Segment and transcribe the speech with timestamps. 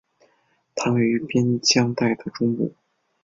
[0.73, 2.73] 它位于边疆带的中部。